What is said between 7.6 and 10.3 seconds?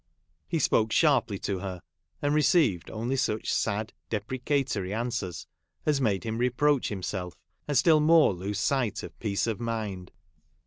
and still more lose sight of peace of mind.